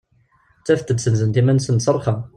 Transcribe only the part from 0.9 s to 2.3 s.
senzent iman-nsent s rrxa.